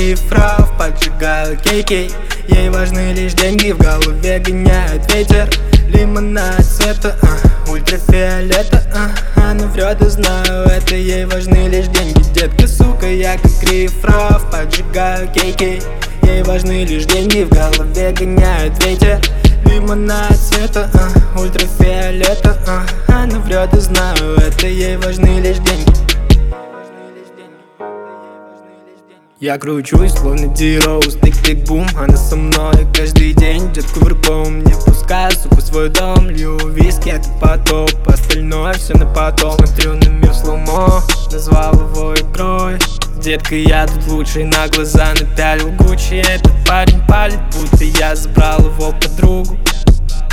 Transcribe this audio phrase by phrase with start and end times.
[0.00, 2.10] грифров Поджигаю кейки.
[2.48, 5.48] Ей важны лишь деньги В голове гоняет ветер.
[5.88, 12.68] Лимонад цвета, а, ультрафиолета а, Она врет и знаю это Ей важны лишь деньги Детка,
[12.68, 15.82] сука, я как грифров Поджигаю кейки.
[16.22, 19.20] Ей важны лишь деньги В голове гоняет ветер.
[19.64, 25.69] Лимонад цвета, а, ультрафиолета а, Она врет и знаю это Ей важны лишь деньги
[29.40, 35.62] Я кручусь, словно Ди-Роуз, тик-тик-бум Она со мной каждый день, детку верхом Не пускаю, сука,
[35.62, 39.54] свой дом Лью виски, это потоп Остальное все на потом.
[39.54, 42.78] Смотрю на мир сломо Назвал его игрой.
[43.22, 46.16] Детка, я тут лучший на глаза напялил Гуччи.
[46.16, 49.56] Этот парень палит, будто я забрал его подругу.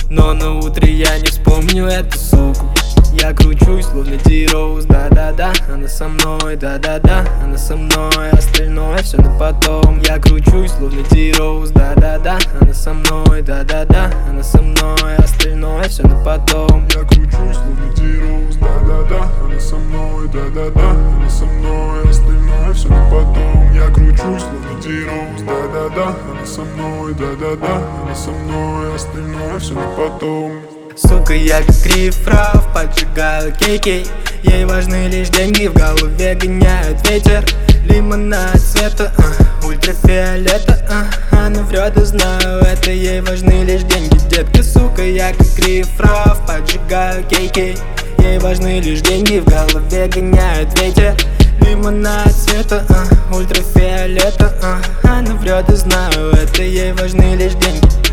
[0.10, 2.66] Но на утро я не вспомню эту суку.
[3.14, 5.54] Я кручусь, словно Ди-Роуз, да-да-да
[5.88, 10.02] Она со мной, да-да-да Она со мной, остальное все на потом.
[10.02, 16.22] Я кручусь, словно Ди-Роуз, да-да-да Она со мной, да-да-да Она со мной, остальное все на
[16.26, 16.86] потом.
[16.94, 23.10] Я кручусь, словно Ди-Роуз, да-да-да Она со мной, да-да-да Она со мной, остальное все на
[23.10, 23.74] потом.
[23.74, 29.88] Я кручусь, словно Ди-Роуз, да-да-да Она со мной, да-да-да Она со мной, остальное все на
[29.96, 30.52] потом.
[30.98, 34.06] Сука, я как рифрав, поджигаю кейки
[34.48, 37.44] Ей важны лишь деньги, в голове гоняют ветер.
[37.84, 44.18] Лимонад цвета, а, ультрафиолета, а Она врет и знаю это, ей важны лишь деньги.
[44.30, 47.78] Детка, сука, я как рифрав, поджигаю кейки.
[48.20, 51.16] Ей важны лишь деньги, в голове гоняют ветер.
[51.62, 58.07] Лимонад цвета, а, ультрафиолета, а Она врет и знаю это, ей важны лишь деньги